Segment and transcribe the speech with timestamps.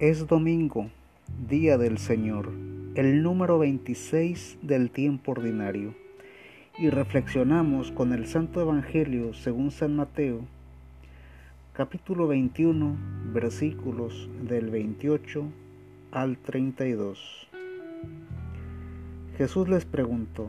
[0.00, 0.88] Es domingo,
[1.46, 2.48] día del Señor,
[2.94, 5.94] el número 26 del tiempo ordinario,
[6.78, 10.40] y reflexionamos con el Santo Evangelio según San Mateo,
[11.74, 12.96] capítulo 21,
[13.34, 15.44] versículos del 28
[16.12, 17.48] al 32.
[19.36, 20.48] Jesús les preguntó,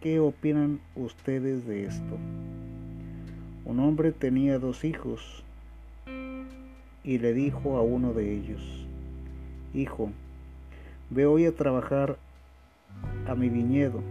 [0.00, 2.16] ¿qué opinan ustedes de esto?
[3.66, 5.44] Un hombre tenía dos hijos
[7.02, 8.60] y le dijo a uno de ellos,
[9.72, 10.10] Hijo,
[11.10, 12.16] ve hoy a trabajar
[13.26, 14.02] a mi viñedo.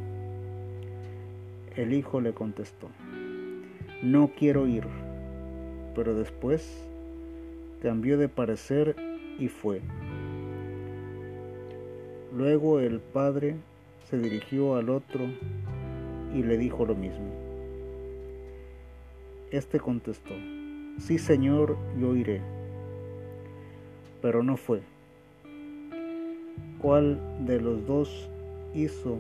[1.75, 2.87] El hijo le contestó,
[4.01, 4.85] No quiero ir,
[5.95, 6.83] pero después
[7.81, 8.95] cambió de parecer
[9.37, 9.81] y fue.
[12.35, 13.55] Luego el padre
[14.09, 15.25] se dirigió al otro
[16.33, 17.29] y le dijo lo mismo.
[19.51, 20.33] Este contestó,
[20.99, 22.58] Sí, Señor, yo iré
[24.21, 24.81] pero no fue.
[26.81, 28.29] ¿Cuál de los dos
[28.73, 29.17] hizo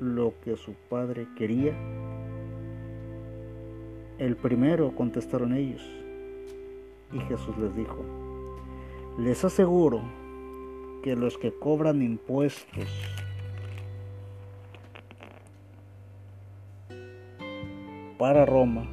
[0.00, 1.74] lo que su padre quería?
[4.18, 5.82] El primero contestaron ellos.
[7.12, 8.04] Y Jesús les dijo,
[9.18, 10.02] les aseguro
[11.02, 12.88] que los que cobran impuestos
[18.18, 18.88] para Roma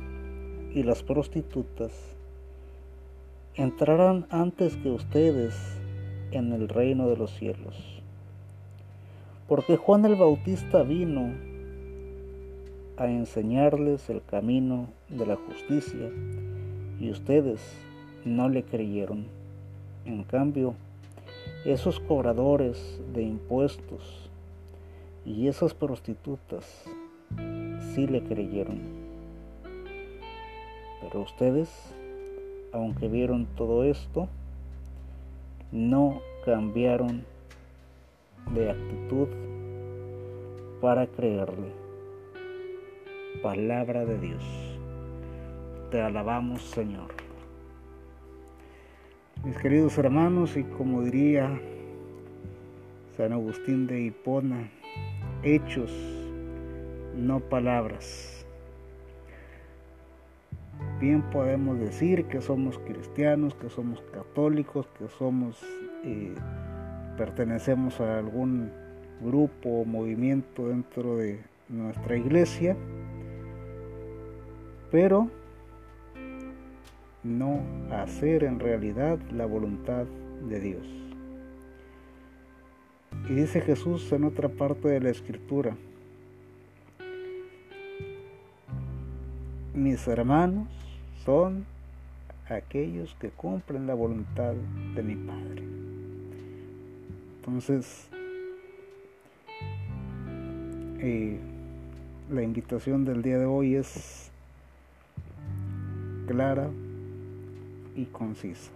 [0.73, 1.91] y las prostitutas
[3.55, 5.55] entrarán antes que ustedes
[6.31, 8.01] en el reino de los cielos.
[9.47, 11.33] Porque Juan el Bautista vino
[12.97, 16.09] a enseñarles el camino de la justicia
[16.99, 17.61] y ustedes
[18.25, 19.27] no le creyeron.
[20.05, 20.73] En cambio,
[21.65, 24.29] esos cobradores de impuestos
[25.25, 26.85] y esas prostitutas
[27.93, 28.79] sí le creyeron.
[31.01, 31.93] Pero ustedes
[32.73, 34.27] aunque vieron todo esto,
[35.71, 37.23] no cambiaron
[38.53, 39.27] de actitud
[40.81, 41.71] para creerle.
[43.41, 44.43] Palabra de Dios.
[45.91, 47.13] Te alabamos, Señor.
[49.43, 51.59] Mis queridos hermanos, y como diría
[53.17, 54.69] San Agustín de Hipona,
[55.43, 55.91] hechos,
[57.15, 58.32] no palabras
[60.99, 65.61] bien podemos decir que somos cristianos, que somos católicos, que somos,
[66.03, 66.33] eh,
[67.17, 68.71] pertenecemos a algún
[69.21, 72.75] grupo o movimiento dentro de nuestra iglesia,
[74.91, 75.29] pero
[77.23, 77.61] no
[77.91, 80.05] hacer en realidad la voluntad
[80.47, 80.87] de Dios.
[83.29, 85.75] Y dice Jesús en otra parte de la escritura,
[89.73, 90.82] mis hermanos
[91.25, 91.65] son
[92.49, 94.53] aquellos que cumplen la voluntad
[94.95, 95.63] de mi Padre.
[97.37, 98.07] Entonces,
[100.99, 101.39] eh,
[102.29, 104.31] la invitación del día de hoy es
[106.27, 106.69] clara
[107.95, 108.71] y concisa.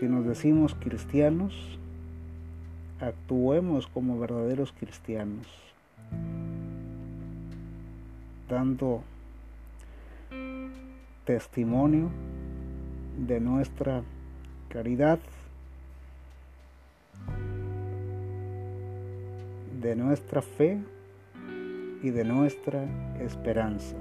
[0.00, 1.54] Si nos decimos cristianos,
[3.00, 5.46] actuemos como verdaderos cristianos,
[8.48, 9.02] dando
[11.24, 12.10] testimonio
[13.26, 14.02] de nuestra
[14.68, 15.18] caridad,
[19.80, 20.78] de nuestra fe
[22.02, 22.84] y de nuestra
[23.20, 23.96] esperanza.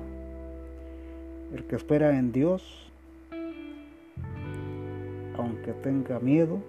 [1.53, 2.91] El que espera en Dios,
[5.37, 6.59] aunque tenga miedo,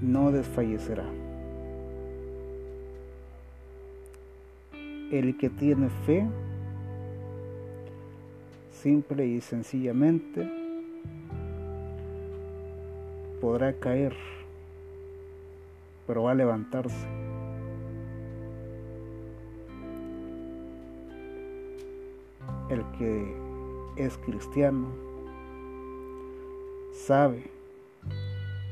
[0.00, 1.04] no desfallecerá.
[5.10, 6.26] El que tiene fe,
[8.72, 10.50] simple y sencillamente
[13.40, 14.14] podrá caer,
[16.06, 17.06] pero va a levantarse.
[22.68, 23.36] El que
[23.96, 24.88] es cristiano
[26.92, 27.44] sabe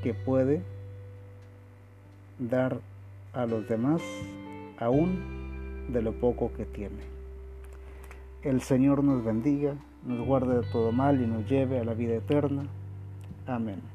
[0.03, 0.63] que puede
[2.39, 2.81] dar
[3.33, 4.03] a los demás
[4.79, 5.34] aún
[5.89, 7.03] de lo poco que tiene.
[8.43, 9.77] El Señor nos bendiga
[10.07, 12.67] nos guarde de todo mal y nos lleve a la vida eterna.
[13.47, 13.94] Amén.